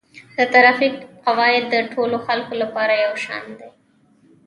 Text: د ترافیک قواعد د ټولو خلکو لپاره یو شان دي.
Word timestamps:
د 0.37 0.39
ترافیک 0.53 0.95
قواعد 1.25 1.63
د 1.69 1.75
ټولو 1.93 2.17
خلکو 2.27 2.53
لپاره 2.61 2.93
یو 3.05 3.13
شان 3.25 3.45
دي. 3.59 3.69